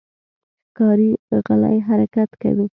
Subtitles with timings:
[0.67, 1.11] ښکاري
[1.47, 2.65] غلی حرکت کوي.